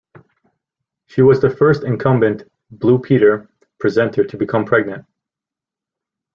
She 1.05 1.21
was 1.21 1.41
the 1.41 1.49
first 1.51 1.83
incumbent 1.83 2.49
"Blue 2.71 2.97
Peter" 2.97 3.47
presenter 3.79 4.23
to 4.25 4.35
become 4.35 4.65
pregnant. 4.65 5.05